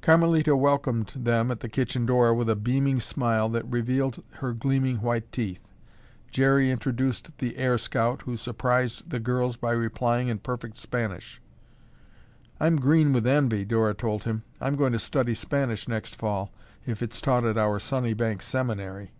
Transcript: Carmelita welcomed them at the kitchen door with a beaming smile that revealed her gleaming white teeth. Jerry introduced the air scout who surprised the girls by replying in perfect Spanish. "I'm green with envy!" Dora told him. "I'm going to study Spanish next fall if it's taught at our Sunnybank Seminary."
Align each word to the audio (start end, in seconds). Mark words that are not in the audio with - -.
Carmelita 0.00 0.56
welcomed 0.56 1.12
them 1.14 1.50
at 1.50 1.60
the 1.60 1.68
kitchen 1.68 2.06
door 2.06 2.32
with 2.32 2.48
a 2.48 2.56
beaming 2.56 3.00
smile 3.00 3.50
that 3.50 3.70
revealed 3.70 4.24
her 4.40 4.54
gleaming 4.54 5.02
white 5.02 5.30
teeth. 5.30 5.60
Jerry 6.30 6.70
introduced 6.70 7.36
the 7.36 7.58
air 7.58 7.76
scout 7.76 8.22
who 8.22 8.38
surprised 8.38 9.10
the 9.10 9.20
girls 9.20 9.58
by 9.58 9.72
replying 9.72 10.28
in 10.28 10.38
perfect 10.38 10.78
Spanish. 10.78 11.38
"I'm 12.58 12.76
green 12.76 13.12
with 13.12 13.26
envy!" 13.26 13.66
Dora 13.66 13.92
told 13.92 14.24
him. 14.24 14.42
"I'm 14.58 14.76
going 14.76 14.94
to 14.94 14.98
study 14.98 15.34
Spanish 15.34 15.86
next 15.86 16.16
fall 16.16 16.50
if 16.86 17.02
it's 17.02 17.20
taught 17.20 17.44
at 17.44 17.58
our 17.58 17.78
Sunnybank 17.78 18.40
Seminary." 18.40 19.12